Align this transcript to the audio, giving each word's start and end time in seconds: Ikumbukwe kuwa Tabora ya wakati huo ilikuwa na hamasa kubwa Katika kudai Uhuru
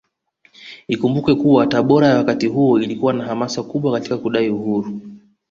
Ikumbukwe 0.87 1.35
kuwa 1.35 1.67
Tabora 1.67 2.07
ya 2.07 2.17
wakati 2.17 2.47
huo 2.47 2.79
ilikuwa 2.81 3.13
na 3.13 3.23
hamasa 3.23 3.63
kubwa 3.63 3.91
Katika 3.91 4.17
kudai 4.17 4.49
Uhuru 4.49 5.01